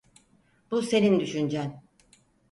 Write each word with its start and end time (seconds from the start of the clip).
Bu 0.71 0.81
senin 0.81 1.19
düşüncen. 1.19 1.83